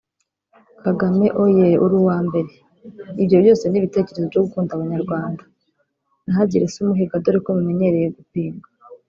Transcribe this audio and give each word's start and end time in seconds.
Kagame 0.83 1.27
oyee 1.43 1.71
uri 1.83 1.95
uwambere 2.01 2.51
ibyo 3.21 3.37
byose 3.43 3.63
nibitekerezo 3.67 4.25
byo 4.31 4.41
gukunda 4.45 4.71
abanyarwanda 4.73 5.43
nahagire 6.25 6.65
se 6.71 6.77
umuhiga 6.79 7.23
dore 7.23 7.39
ko 7.43 7.49
mumenyereye 7.57 8.07
gupinga 8.17 8.67